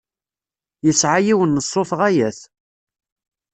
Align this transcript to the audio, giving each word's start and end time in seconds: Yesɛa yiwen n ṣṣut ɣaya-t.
Yesɛa 0.85 1.19
yiwen 1.25 1.55
n 1.59 1.63
ṣṣut 1.67 1.91
ɣaya-t. 1.99 2.39